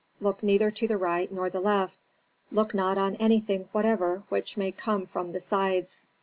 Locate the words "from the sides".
5.05-6.07